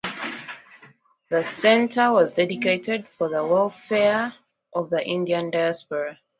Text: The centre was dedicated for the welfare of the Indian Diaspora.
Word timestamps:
The 1.29 1.43
centre 1.43 2.11
was 2.11 2.31
dedicated 2.31 3.07
for 3.07 3.29
the 3.29 3.45
welfare 3.45 4.33
of 4.73 4.89
the 4.89 5.05
Indian 5.05 5.51
Diaspora. 5.51 6.17